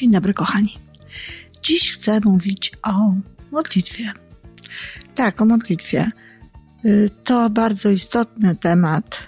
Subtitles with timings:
[0.00, 0.78] Dzień dobry, kochani.
[1.62, 3.14] Dziś chcę mówić o
[3.52, 4.12] modlitwie.
[5.14, 6.10] Tak, o modlitwie.
[6.84, 9.18] Y, to bardzo istotny temat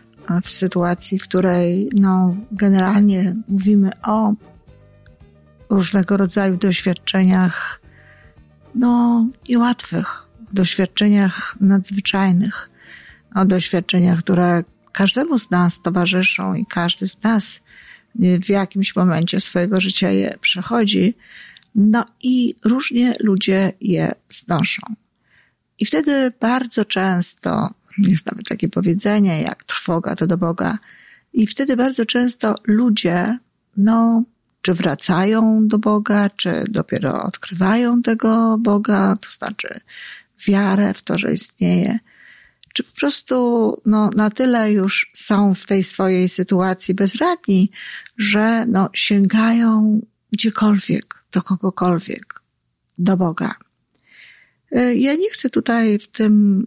[0.42, 4.34] w sytuacji, w której no, generalnie mówimy o
[5.70, 7.80] różnego rodzaju doświadczeniach,
[8.74, 12.70] no, niełatwych, doświadczeniach nadzwyczajnych,
[13.34, 17.60] o doświadczeniach, które każdemu z nas towarzyszą i każdy z nas
[18.14, 21.14] w jakimś momencie swojego życia je przechodzi,
[21.74, 24.82] no i różnie ludzie je znoszą.
[25.78, 30.78] I wtedy bardzo często, jest nawet takie powiedzenie jak trwoga to do Boga,
[31.32, 33.38] i wtedy bardzo często ludzie,
[33.76, 34.24] no,
[34.62, 39.68] czy wracają do Boga, czy dopiero odkrywają tego Boga, to znaczy
[40.46, 41.98] wiarę w to, że istnieje,
[42.72, 43.36] czy po prostu
[43.86, 47.70] no, na tyle już są w tej swojej sytuacji bezradni,
[48.18, 50.00] że no, sięgają
[50.32, 52.34] gdziekolwiek, do kogokolwiek,
[52.98, 53.54] do Boga.
[54.76, 56.64] Y, ja nie chcę tutaj w tym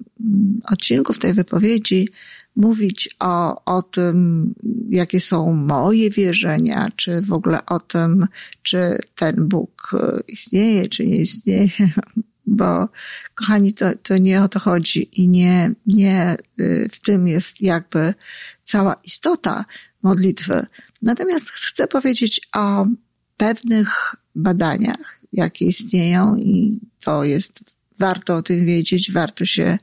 [0.72, 2.09] odcinku, w tej wypowiedzi
[2.56, 4.53] mówić o, o tym,
[4.90, 8.28] jakie są moje wierzenia, czy w ogóle o tym,
[8.64, 9.92] czy ten Bóg
[10.28, 11.69] istnieje, czy nie istnieje,
[12.47, 12.89] bo
[13.35, 18.13] kochani, to, to nie o to chodzi i nie, nie y, w tym jest jakby
[18.63, 19.65] cała istota
[20.03, 20.66] modlitwy.
[21.01, 22.85] Natomiast chcę powiedzieć o
[23.38, 27.59] pewnych badaniach, jakie istnieją i to jest,
[27.99, 29.77] warto o tym wiedzieć, warto się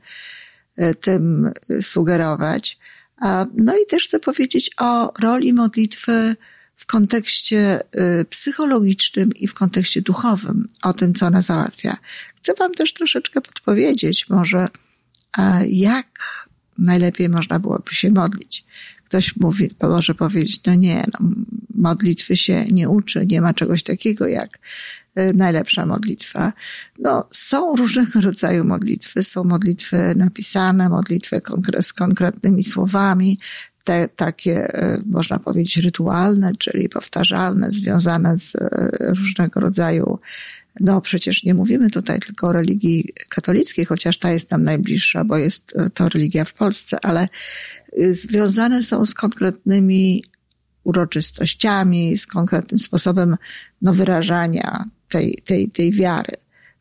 [0.79, 2.77] y, tym sugerować.
[3.53, 6.35] No i też chcę powiedzieć o roli modlitwy
[6.75, 11.97] w kontekście y, psychologicznym i w kontekście duchowym, o tym, co ona załatwia.
[12.43, 14.67] Chcę Wam też troszeczkę podpowiedzieć, może
[15.67, 16.07] jak
[16.77, 18.65] najlepiej można byłoby się modlić.
[19.05, 21.29] Ktoś mówi, może powiedzieć, no nie, no,
[21.75, 24.59] modlitwy się nie uczy, nie ma czegoś takiego jak
[25.17, 26.53] y, najlepsza modlitwa.
[26.99, 29.23] No, są różnego rodzaju modlitwy.
[29.23, 31.41] Są modlitwy napisane, modlitwy
[31.81, 33.39] z konkretnymi słowami,
[33.83, 38.53] te takie, y, można powiedzieć, rytualne, czyli powtarzalne, związane z
[38.99, 40.19] różnego rodzaju
[40.79, 45.37] no przecież nie mówimy tutaj tylko o religii katolickiej, chociaż ta jest nam najbliższa, bo
[45.37, 47.27] jest e, to religia w Polsce, ale
[47.97, 50.23] y, związane są z konkretnymi
[50.83, 53.35] uroczystościami, z konkretnym sposobem
[53.81, 56.33] no, wyrażania tej, tej, tej wiary.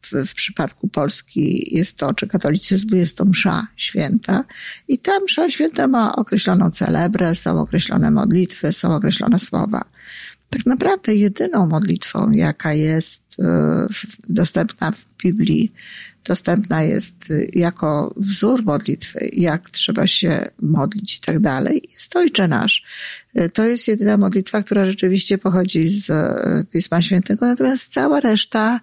[0.03, 4.45] W, w przypadku Polski jest to, czy katolicyzmu jest to msza święta
[4.89, 9.85] i ta msza święta ma określoną celebrę, są określone modlitwy, są określone słowa
[10.53, 13.87] tak naprawdę jedyną modlitwą, jaka jest e,
[14.29, 15.73] dostępna w Biblii,
[16.25, 22.49] dostępna jest e, jako wzór modlitwy, jak trzeba się modlić i tak dalej, jest Ojcze
[22.49, 22.83] Nasz.
[23.35, 26.11] E, to jest jedyna modlitwa, która rzeczywiście pochodzi z
[26.71, 28.81] Pisma Świętego, natomiast cała reszta,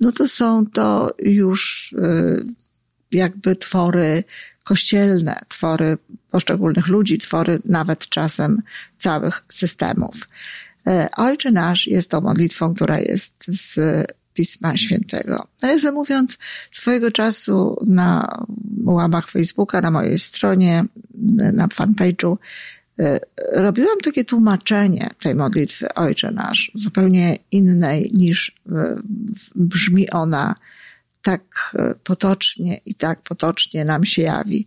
[0.00, 1.94] no to są to już
[3.12, 4.24] jakby twory
[4.64, 5.98] kościelne, twory
[6.30, 8.62] poszczególnych ludzi, twory nawet czasem
[8.96, 10.14] całych systemów.
[10.86, 13.78] E, Ojcze nasz jest tą modlitwą, która jest z
[14.34, 15.48] Pisma Świętego.
[15.62, 16.38] Nawiasem mówiąc,
[16.72, 18.28] swojego czasu na
[18.84, 20.84] łamach Facebooka, na mojej stronie,
[21.52, 22.36] na fanpage'u,
[22.98, 23.20] e,
[23.52, 28.96] robiłam takie tłumaczenie tej modlitwy Ojcze Nasz, zupełnie innej niż e,
[29.54, 30.54] brzmi ona
[31.22, 34.66] tak potocznie i tak potocznie nam się jawi.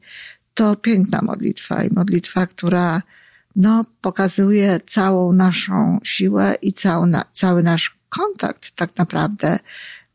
[0.54, 3.02] To piękna modlitwa i modlitwa, która
[3.56, 9.60] no, pokazuje całą naszą siłę i cały, cały nasz kontakt tak naprawdę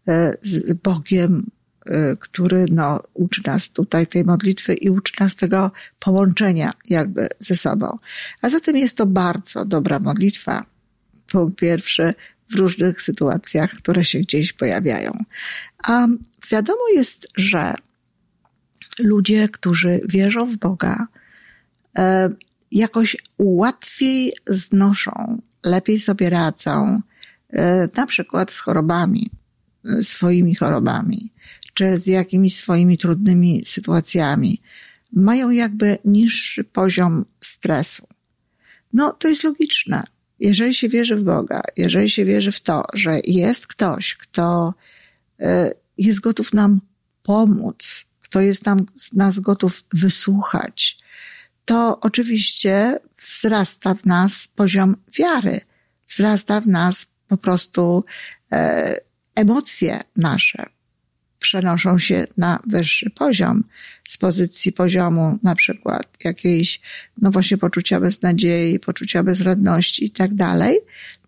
[0.08, 1.50] e, z Bogiem,
[1.86, 7.56] e, który no, uczy nas tutaj tej modlitwy i uczy nas tego połączenia jakby ze
[7.56, 7.98] sobą.
[8.42, 10.64] A zatem jest to bardzo dobra modlitwa.
[11.32, 12.14] Po pierwsze,
[12.50, 15.12] w różnych sytuacjach, które się gdzieś pojawiają.
[15.84, 16.06] A
[16.50, 17.74] wiadomo jest, że
[18.98, 21.06] ludzie, którzy wierzą w Boga,
[21.98, 22.30] e,
[22.72, 27.00] jakoś łatwiej znoszą, lepiej sobie radzą,
[27.50, 29.30] e, na przykład z chorobami,
[29.84, 31.30] e, swoimi chorobami,
[31.74, 34.60] czy z jakimiś swoimi trudnymi sytuacjami.
[35.12, 38.06] Mają jakby niższy poziom stresu.
[38.92, 40.02] No, to jest logiczne.
[40.40, 44.74] Jeżeli się wierzy w Boga, jeżeli się wierzy w to, że jest ktoś, kto
[45.40, 46.80] e, jest gotów nam
[47.22, 50.98] pomóc, kto jest nam, nas gotów wysłuchać,
[51.68, 52.98] to oczywiście
[53.28, 55.60] wzrasta w nas poziom wiary,
[56.08, 58.04] wzrasta w nas po prostu
[58.52, 58.94] e,
[59.34, 60.66] emocje nasze.
[61.38, 63.64] Przenoszą się na wyższy poziom
[64.08, 66.80] z pozycji poziomu na przykład jakiejś,
[67.22, 70.78] no właśnie poczucia beznadziei, poczucia bezradności i tak dalej,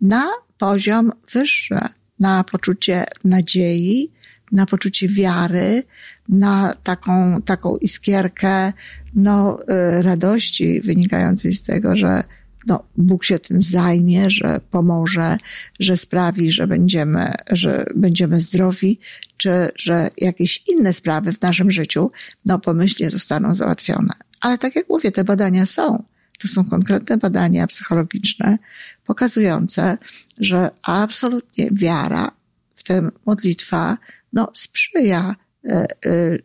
[0.00, 1.78] na poziom wyższy,
[2.20, 4.12] na poczucie nadziei,
[4.52, 5.82] na poczucie wiary,
[6.28, 8.72] na taką, taką iskierkę,
[9.14, 9.56] no,
[9.98, 12.24] y, radości wynikającej z tego, że
[12.66, 15.36] no, Bóg się tym zajmie, że pomoże,
[15.80, 18.98] że sprawi, że będziemy, że będziemy zdrowi,
[19.36, 22.10] czy że jakieś inne sprawy w naszym życiu,
[22.46, 24.12] no, pomyślnie zostaną załatwione.
[24.40, 26.04] Ale tak jak mówię, te badania są.
[26.38, 28.58] To są konkretne badania psychologiczne
[29.04, 29.98] pokazujące,
[30.40, 32.30] że absolutnie wiara,
[32.74, 33.98] w tym modlitwa,
[34.32, 35.86] no, sprzyja e, e,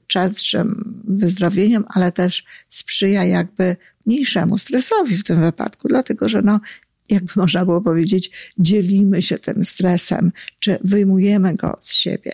[0.07, 6.59] częstszym wyzdrowieniom, ale też sprzyja jakby mniejszemu stresowi w tym wypadku, dlatego że no,
[7.09, 12.31] jakby można było powiedzieć, dzielimy się tym stresem, czy wyjmujemy go z siebie.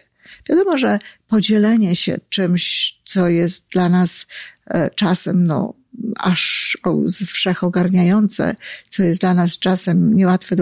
[0.49, 4.27] Wiadomo, że podzielenie się czymś, co jest dla nas
[4.67, 5.80] e, czasem, no,
[6.19, 6.77] aż
[7.25, 8.55] wszechogarniające,
[8.89, 10.55] co jest dla nas czasem niełatwe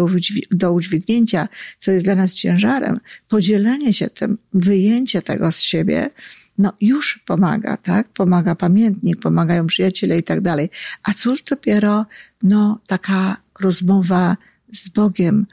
[0.52, 1.48] do, udźwignięcia,
[1.80, 6.10] co jest dla nas ciężarem, podzielenie się tym, wyjęcie tego z siebie,
[6.58, 8.10] no już pomaga, tak?
[8.10, 10.70] Pomaga pamiętnik, pomagają przyjaciele i tak dalej.
[11.04, 12.06] A cóż dopiero,
[12.44, 14.38] no, taka rozmowa
[14.74, 15.46] z Bogiem,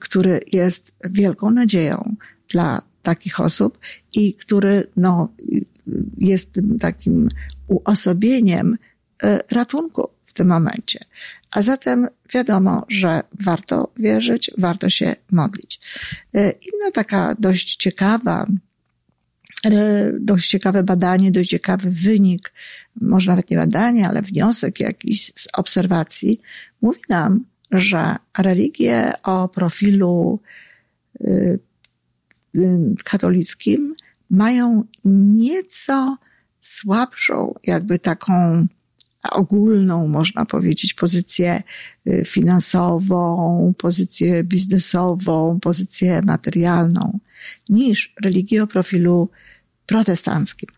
[0.00, 2.16] który jest wielką nadzieją
[2.48, 3.78] dla takich osób
[4.14, 5.32] i który, no,
[6.16, 7.28] jest tym takim
[7.66, 8.76] uosobieniem
[9.50, 10.98] ratunku w tym momencie.
[11.50, 15.80] A zatem wiadomo, że warto wierzyć, warto się modlić.
[16.34, 18.46] E, inna taka dość ciekawa
[20.20, 22.52] dość ciekawe badanie, dość ciekawy wynik,
[23.00, 26.40] może nawet nie badanie, ale wniosek jakiś z obserwacji,
[26.82, 30.40] mówi nam, że religie o profilu
[31.20, 31.58] y,
[32.56, 33.94] y, katolickim
[34.30, 36.16] mają nieco
[36.60, 38.66] słabszą, jakby taką
[39.30, 41.62] ogólną, można powiedzieć, pozycję
[42.06, 47.18] y, finansową, pozycję biznesową, pozycję materialną
[47.68, 49.30] niż religie o profilu
[49.86, 50.68] protestanckim.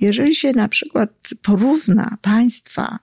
[0.00, 1.10] Jeżeli się na przykład
[1.42, 2.98] porówna państwa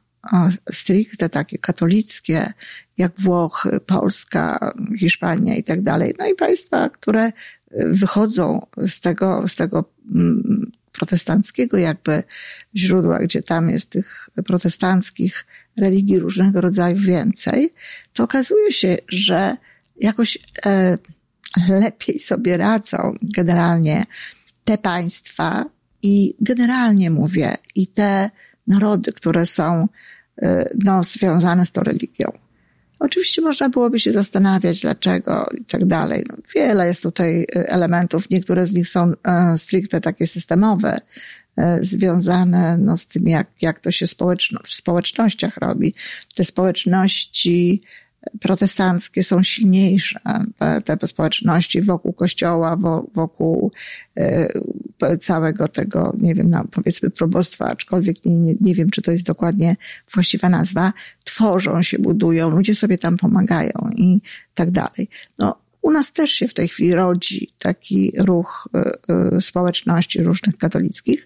[0.74, 2.54] stricte takie katolickie,
[2.98, 7.32] jak Włochy, Polska, Hiszpania i tak dalej, no i państwa, które
[7.72, 12.24] wychodzą z tego, z tego mm, protestanckiego jakby
[12.76, 15.46] źródła, gdzie tam jest tych protestanckich
[15.78, 17.74] religii różnego rodzaju więcej,
[18.14, 19.58] to okazuje się, że
[20.02, 20.98] jakoś e,
[21.70, 24.06] lepiej sobie radzą generalnie
[24.66, 25.66] te państwa
[26.04, 28.30] i generalnie mówię, i te
[28.68, 29.88] narody, które są
[30.42, 32.32] e, no, związane z tą religią.
[33.00, 36.24] Oczywiście można byłoby się zastanawiać, dlaczego i tak dalej.
[36.30, 40.98] No, wiele jest tutaj e, elementów, niektóre z nich są e, stricte takie systemowe,
[41.58, 45.94] e, związane no, z tym, jak, jak to się społeczno, w społecznościach robi.
[46.36, 47.82] Te społeczności
[48.40, 50.20] protestanckie są silniejsze,
[50.84, 52.78] te, te społeczności wokół kościoła,
[53.14, 53.72] wokół
[54.16, 59.12] e, całego tego, nie wiem, no, powiedzmy probostwa, aczkolwiek nie, nie, nie wiem, czy to
[59.12, 59.76] jest dokładnie
[60.14, 64.22] właściwa nazwa, tworzą się, budują, ludzie sobie tam pomagają i
[64.54, 65.10] tak dalej.
[65.40, 70.58] No, u nas też się w tej chwili rodzi taki ruch e, e, społeczności różnych
[70.58, 71.26] katolickich,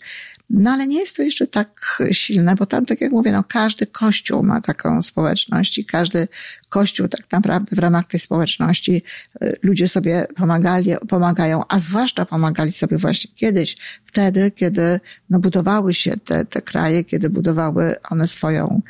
[0.53, 3.87] no ale nie jest to jeszcze tak silne, bo tam, tak jak mówię, no każdy
[3.87, 6.27] kościół ma taką społeczność i każdy
[6.69, 9.01] kościół tak naprawdę w ramach tej społeczności
[9.43, 15.93] y, ludzie sobie pomagali, pomagają, a zwłaszcza pomagali sobie właśnie kiedyś, wtedy, kiedy no, budowały
[15.93, 18.81] się te, te kraje, kiedy budowały one swoją,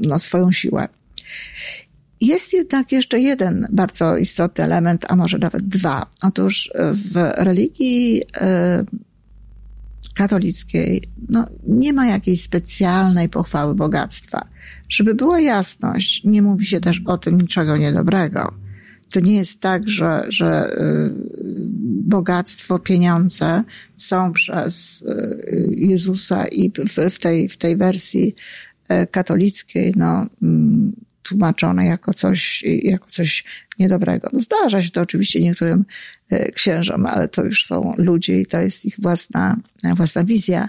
[0.00, 0.88] no, swoją siłę.
[2.20, 6.06] Jest jednak jeszcze jeden bardzo istotny element, a może nawet dwa.
[6.22, 9.09] Otóż w religii y,
[10.20, 14.48] katolickiej no, nie ma jakiejś specjalnej pochwały bogactwa.
[14.88, 18.54] Żeby była jasność, nie mówi się też o tym niczego niedobrego.
[19.12, 21.10] To nie jest tak, że, że y,
[22.04, 23.62] bogactwo, pieniądze
[23.96, 28.34] są przez y, Jezusa i w, w tej, w tej wersji
[28.90, 30.92] y, katolickiej, no, mm,
[31.30, 33.44] tłumaczone jako coś, jako coś
[33.78, 34.30] niedobrego.
[34.32, 35.84] No zdarza się to oczywiście niektórym
[36.30, 39.56] e, księżom, ale to już są ludzie i to jest ich własna,
[39.96, 40.68] własna wizja.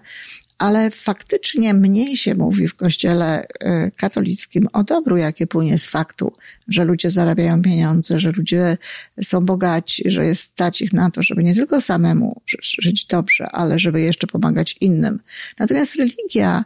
[0.58, 6.34] Ale faktycznie mniej się mówi w kościele e, katolickim o dobru, jakie płynie z faktu,
[6.68, 8.77] że ludzie zarabiają pieniądze, że ludzie
[9.24, 12.41] są bogaci, że jest stać ich na to, żeby nie tylko samemu
[12.80, 15.20] żyć dobrze, ale żeby jeszcze pomagać innym.
[15.60, 16.63] Natomiast religia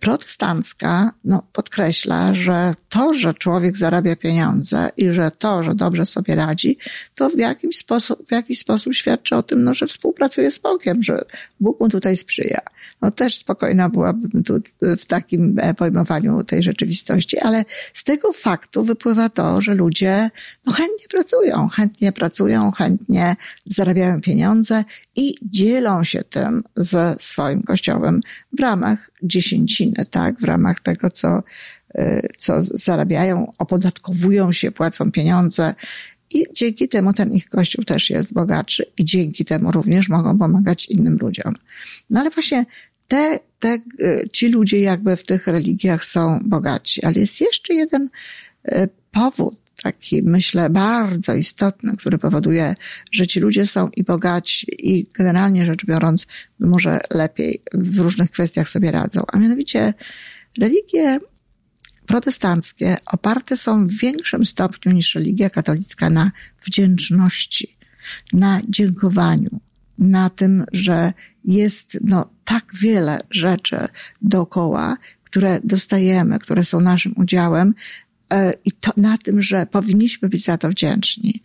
[0.00, 6.34] protestancka no, podkreśla, że to, że człowiek zarabia pieniądze i że to, że dobrze sobie
[6.34, 6.78] radzi,
[7.14, 11.02] to w jakiś sposób, w jakiś sposób świadczy o tym, no, że współpracuje z Bogiem,
[11.02, 11.24] że
[11.60, 12.58] Bóg mu tutaj sprzyja.
[13.02, 18.84] No też spokojna byłabym tu w takim e, pojmowaniu tej rzeczywistości, ale z tego faktu
[18.84, 20.30] wypływa to, że ludzie
[20.66, 24.84] no, chętnie pracują, chętnie pracują, chętnie zarabiają pieniądze
[25.16, 28.20] i dzielą się tym ze swoim kościołem
[28.52, 31.42] w ramach dziesięciny, tak, w ramach tego, co,
[31.98, 35.74] y, co zarabiają, opodatkowują się, płacą pieniądze
[36.34, 40.86] i dzięki temu ten ich kościół też jest bogatszy i dzięki temu również mogą pomagać
[40.86, 41.54] innym ludziom.
[42.10, 42.66] No ale właśnie
[43.08, 48.08] te, te, y, ci ludzie jakby w tych religiach są bogaci, ale jest jeszcze jeden
[48.68, 52.74] y, powód, taki myślę bardzo istotny, który powoduje,
[53.12, 56.26] że ci ludzie są i bogaci i generalnie rzecz biorąc
[56.60, 59.22] może lepiej w różnych kwestiach sobie radzą.
[59.32, 59.94] A mianowicie
[60.58, 61.20] religie
[62.06, 66.30] protestanckie oparte są w większym stopniu niż religia katolicka na
[66.66, 67.76] wdzięczności,
[68.32, 69.60] na dziękowaniu,
[69.98, 71.12] na tym, że
[71.44, 73.76] jest no, tak wiele rzeczy
[74.22, 77.74] dookoła, które dostajemy, które są naszym udziałem,
[78.64, 81.42] i to na tym, że powinniśmy być za to wdzięczni.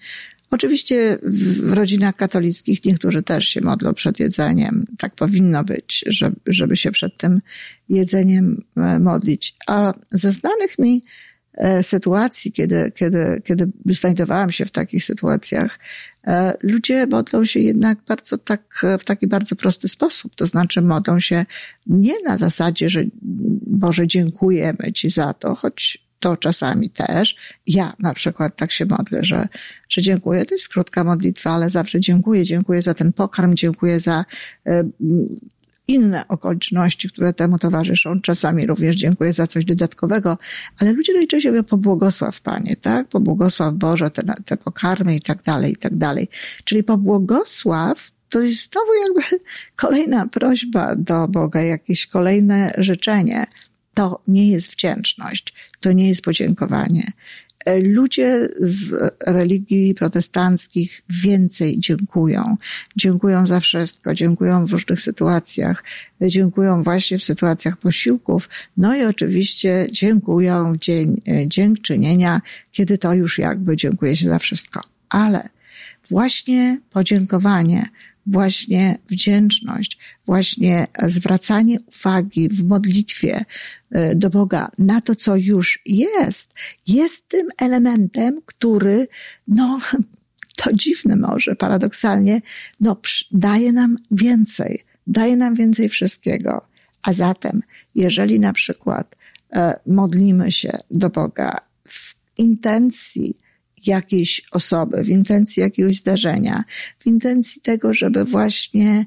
[0.51, 4.84] Oczywiście w rodzinach katolickich niektórzy też się modlą przed jedzeniem.
[4.98, 7.39] Tak powinno być, żeby, żeby się przed tym
[7.89, 9.56] jedzeniem e, modlić.
[9.67, 11.03] A ze znanych mi
[11.53, 15.79] e, sytuacji, kiedy, kiedy, kiedy znajdowałam się w takich sytuacjach,
[16.63, 20.36] ludzie modlą się jednak bardzo tak, w taki bardzo prosty sposób.
[20.36, 21.46] To znaczy modlą się
[21.88, 23.03] nie na zasadzie, że
[23.67, 27.36] Boże dziękujemy Ci za to, choć to czasami też.
[27.67, 29.47] Ja na przykład tak się modlę, że,
[29.89, 30.45] że dziękuję.
[30.45, 32.43] To jest krótka modlitwa, ale zawsze dziękuję.
[32.43, 34.25] Dziękuję za ten pokarm, dziękuję za
[34.67, 34.71] y,
[35.88, 38.21] inne okoliczności, które temu towarzyszą.
[38.21, 40.38] Czasami również dziękuję za coś dodatkowego,
[40.79, 43.07] ale ludzie najczęściej mówią pobłogosław Panie, tak?
[43.07, 46.27] Pobłogosław Boże te, te pokarmy i tak dalej, i tak dalej.
[46.63, 49.45] Czyli pobłogosław to jest znowu jakby
[49.75, 53.45] kolejna prośba do Boga, jakieś kolejne życzenie
[53.98, 57.12] to nie jest wdzięczność, to nie jest podziękowanie.
[57.66, 58.94] E, ludzie z
[59.27, 62.58] religii protestanckich więcej dziękują.
[62.96, 65.84] Dziękują za wszystko, dziękują w różnych sytuacjach,
[66.22, 73.13] dziękują właśnie w sytuacjach posiłków, no i oczywiście dziękują w dzień e, dziękczynienia, kiedy to
[73.13, 74.82] już jakby dziękuje się za wszystko.
[75.10, 75.50] Ale
[76.10, 77.90] właśnie podziękowanie
[78.28, 83.46] właśnie wdzięczność, właśnie zwracanie uwagi w modlitwie
[83.92, 86.56] e, do Boga na to, co już jest,
[86.88, 89.08] jest tym elementem, który,
[89.48, 89.80] no,
[90.64, 92.42] to dziwne może, paradoksalnie,
[92.80, 92.98] no,
[93.32, 96.68] daje nam więcej, daje nam więcej wszystkiego.
[97.04, 97.62] A zatem,
[97.96, 99.16] jeżeli na przykład
[99.54, 103.38] e, modlimy się do Boga w intencji,
[103.88, 106.63] jakiejś osoby, w intencji jakiegoś zdarzenia,
[107.00, 109.06] w intencji tego, żeby właśnie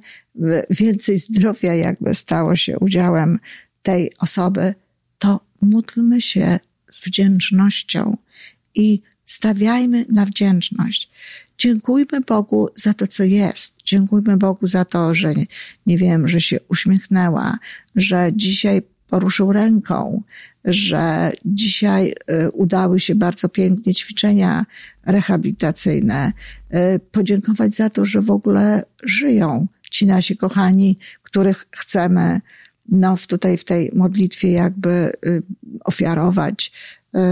[0.70, 3.38] więcej zdrowia jakby stało się udziałem
[3.82, 4.74] tej osoby,
[5.18, 6.58] to módlmy się
[6.90, 8.16] z wdzięcznością
[8.74, 11.10] i stawiajmy na wdzięczność.
[11.58, 13.74] Dziękujmy Bogu za to, co jest.
[13.84, 15.44] Dziękujmy Bogu za to, że nie,
[15.86, 17.58] nie wiem, że się uśmiechnęła,
[17.96, 20.22] że dzisiaj poruszył ręką,
[20.64, 24.66] że dzisiaj y, udały się bardzo pięknie ćwiczenia
[25.06, 26.32] rehabilitacyjne.
[26.74, 32.40] Y, podziękować za to, że w ogóle żyją ci nasi kochani, których chcemy
[32.88, 35.42] no, tutaj w tej modlitwie jakby y,
[35.84, 36.72] ofiarować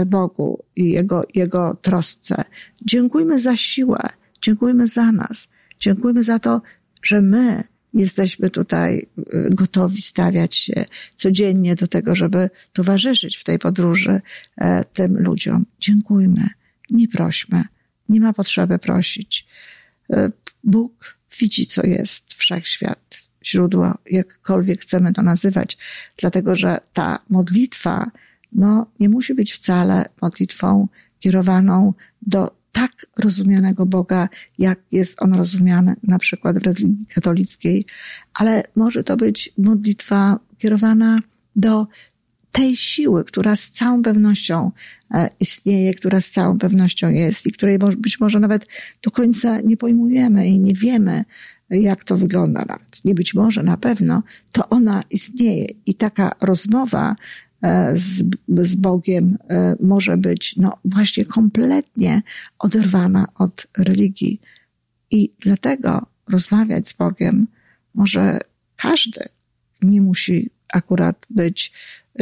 [0.05, 2.43] Bogu i Jego, Jego trosce.
[2.85, 3.99] Dziękujmy za siłę,
[4.41, 5.47] dziękujmy za nas,
[5.79, 6.61] dziękujmy za to,
[7.03, 13.59] że my jesteśmy tutaj y, gotowi stawiać się codziennie do tego, żeby towarzyszyć w tej
[13.59, 14.21] podróży
[14.57, 15.65] e, tym ludziom.
[15.79, 16.47] Dziękujmy,
[16.89, 17.63] nie prośmy,
[18.09, 19.47] nie ma potrzeby prosić.
[20.13, 20.31] E,
[20.63, 25.77] Bóg widzi, co jest wszechświat, źródło, jakkolwiek chcemy to nazywać,
[26.17, 28.11] dlatego że ta modlitwa,
[28.51, 30.87] no, nie musi być wcale modlitwą
[31.19, 37.85] kierowaną do tak rozumianego Boga, jak jest on rozumiany na przykład w religii katolickiej,
[38.33, 41.19] ale może to być modlitwa kierowana
[41.55, 41.87] do
[42.51, 44.71] tej siły, która z całą pewnością
[45.13, 48.65] e, istnieje, która z całą pewnością jest i której być może nawet
[49.03, 51.23] do końca nie pojmujemy i nie wiemy,
[51.69, 53.05] jak to wygląda nawet.
[53.05, 57.15] Nie być może, na pewno, to ona istnieje i taka rozmowa
[57.95, 62.21] z, z Bogiem e, może być no właśnie kompletnie
[62.59, 64.41] oderwana od religii.
[65.11, 67.47] I dlatego rozmawiać z Bogiem
[67.95, 68.39] może
[68.75, 69.21] każdy.
[69.81, 71.73] Nie musi akurat być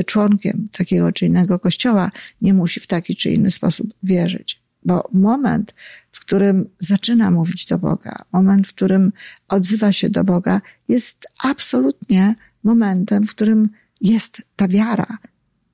[0.05, 4.61] członkiem takiego czy innego kościoła, nie musi w taki czy inny sposób wierzyć.
[4.83, 5.73] Bo moment,
[6.11, 9.11] w którym zaczyna mówić do Boga, moment, w którym
[9.47, 13.69] odzywa się do Boga, jest absolutnie momentem, w którym
[14.01, 15.17] jest ta wiara.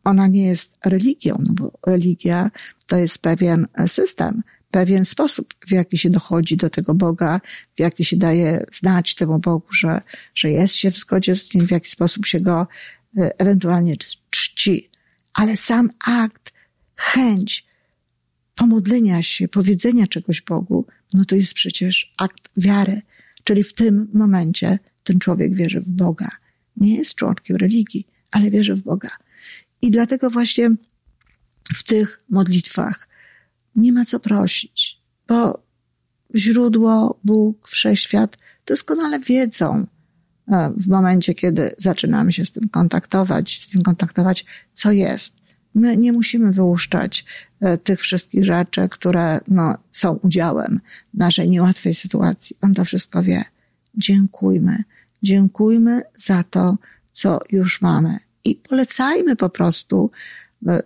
[0.03, 2.51] Ona nie jest religią, no bo religia
[2.87, 4.41] to jest pewien system,
[4.71, 7.41] pewien sposób, w jaki się dochodzi do tego Boga,
[7.75, 10.01] w jaki się daje znać temu Bogu, że,
[10.35, 12.67] że jest się w zgodzie z nim, w jaki sposób się go
[13.17, 13.95] e, ewentualnie
[14.29, 14.89] czci.
[15.33, 16.51] Ale sam akt,
[16.95, 17.65] chęć
[18.55, 23.01] pomodlenia się, powiedzenia czegoś Bogu, no to jest przecież akt wiary.
[23.43, 26.29] Czyli w tym momencie ten człowiek wierzy w Boga.
[26.77, 29.09] Nie jest członkiem religii, ale wierzy w Boga.
[29.83, 30.69] I dlatego właśnie
[31.73, 33.07] w tych modlitwach
[33.75, 35.63] nie ma co prosić, bo
[36.35, 39.87] źródło, Bóg, wszechświat doskonale wiedzą
[40.47, 45.33] e, w momencie, kiedy zaczynamy się z tym kontaktować, z tym kontaktować, co jest.
[45.75, 47.25] My nie musimy wyłuszczać
[47.61, 50.79] e, tych wszystkich rzeczy, które no, są udziałem
[51.13, 52.57] naszej niełatwej sytuacji.
[52.61, 53.43] On to wszystko wie.
[53.95, 54.83] Dziękujmy.
[55.23, 56.77] Dziękujmy za to,
[57.11, 58.17] co już mamy.
[58.45, 60.11] I polecajmy po prostu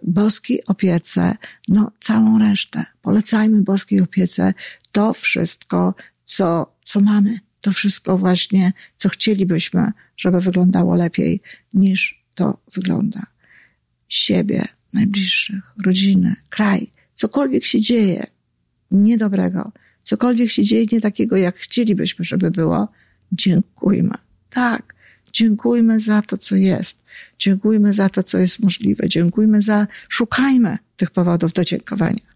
[0.03, 1.35] boskiej opiece,
[1.67, 2.85] no całą resztę.
[3.01, 4.53] Polecajmy boskiej opiece
[4.91, 7.39] to wszystko, co, co mamy.
[7.61, 11.41] To wszystko właśnie, co chcielibyśmy, żeby wyglądało lepiej
[11.73, 13.25] niż to wygląda.
[14.07, 18.27] Siebie, najbliższych, rodziny, kraj, cokolwiek się dzieje
[18.91, 19.71] niedobrego,
[20.03, 22.87] cokolwiek się dzieje nie takiego, jak chcielibyśmy, żeby było,
[23.31, 24.15] dziękujmy.
[24.49, 24.95] Tak,
[25.37, 27.03] Dziękujmy za to, co jest.
[27.39, 29.09] Dziękujmy za to, co jest możliwe.
[29.09, 32.27] Dziękujmy za, szukajmy tych powodów do dziękowania.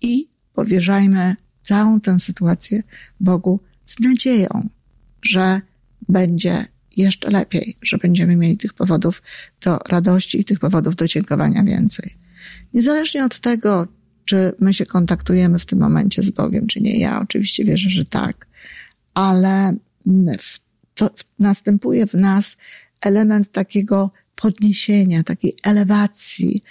[0.00, 2.82] I powierzajmy całą tę sytuację
[3.20, 4.68] Bogu z nadzieją,
[5.22, 5.60] że
[6.08, 6.66] będzie
[6.96, 9.22] jeszcze lepiej, że będziemy mieli tych powodów
[9.60, 12.14] do radości i tych powodów do dziękowania więcej.
[12.74, 13.88] Niezależnie od tego,
[14.24, 16.98] czy my się kontaktujemy w tym momencie z Bogiem, czy nie.
[16.98, 18.46] Ja oczywiście wierzę, że tak,
[19.14, 19.76] ale
[20.38, 20.71] w
[21.02, 22.56] to następuje w nas
[23.00, 26.62] element takiego podniesienia, takiej elewacji,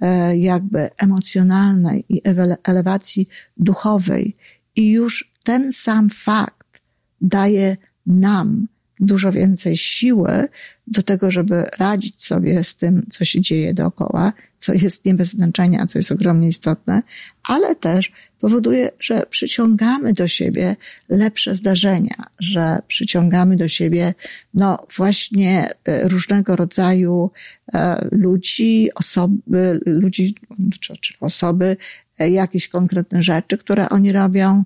[0.00, 2.22] e, jakby emocjonalnej i
[2.64, 4.36] elewacji duchowej.
[4.76, 6.80] I już ten sam fakt
[7.20, 7.76] daje
[8.06, 8.66] nam
[9.00, 10.48] dużo więcej siły
[10.86, 15.28] do tego, żeby radzić sobie z tym, co się dzieje dookoła, co jest nie bez
[15.28, 17.02] znaczenia, co jest ogromnie istotne,
[17.42, 20.76] ale też powoduje, że przyciągamy do siebie
[21.08, 24.14] lepsze zdarzenia, że przyciągamy do siebie,
[24.54, 27.30] no właśnie e, różnego rodzaju
[27.74, 30.34] e, ludzi, osoby, ludzi,
[30.80, 31.76] czy, osoby,
[32.18, 34.62] e, jakieś konkretne rzeczy, które oni robią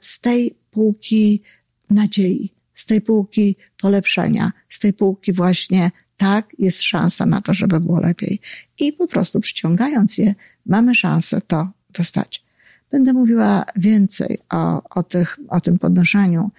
[0.00, 1.42] z tej półki
[1.90, 7.80] nadziei z tej półki polepszenia, z tej półki właśnie tak, jest szansa na to, żeby
[7.80, 8.40] było lepiej.
[8.78, 10.34] I po prostu przyciągając je,
[10.66, 12.44] mamy szansę to dostać.
[12.90, 16.50] Będę mówiła więcej o, o, tych, o tym podnoszeniu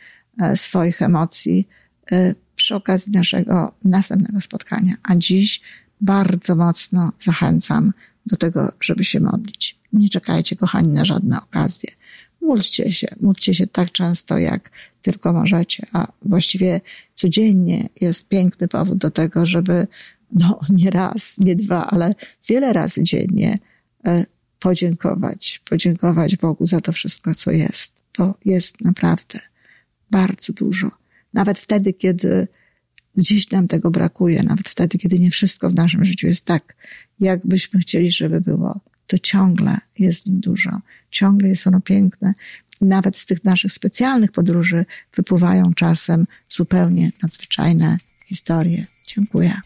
[0.41, 1.67] e, swoich emocji
[2.11, 4.93] e, przy okazji naszego następnego spotkania.
[5.03, 5.61] A dziś
[6.01, 7.91] bardzo mocno zachęcam
[8.25, 9.79] do tego, żeby się modlić.
[9.93, 11.89] Nie czekajcie, kochani, na żadne okazje
[12.45, 16.81] módlcie się, módlcie się tak często, jak tylko możecie, a właściwie
[17.15, 19.87] codziennie jest piękny powód do tego, żeby
[20.31, 22.15] no nie raz, nie dwa, ale
[22.49, 23.59] wiele razy dziennie
[24.07, 24.25] e,
[24.59, 29.39] podziękować, podziękować Bogu za to wszystko, co jest, bo jest naprawdę
[30.11, 30.91] bardzo dużo.
[31.33, 32.47] Nawet wtedy, kiedy
[33.17, 36.75] gdzieś nam tego brakuje, nawet wtedy, kiedy nie wszystko w naszym życiu jest tak,
[37.19, 40.69] jakbyśmy chcieli, żeby było to ciągle jest w nim dużo.
[41.11, 42.33] Ciągle jest ono piękne.
[42.81, 48.85] Nawet z tych naszych specjalnych podróży wypływają czasem zupełnie nadzwyczajne historie.
[49.07, 49.61] Dziękuję.